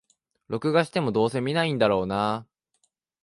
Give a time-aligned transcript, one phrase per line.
[0.47, 2.47] 録画しても、どうせ観ないんだろうなあ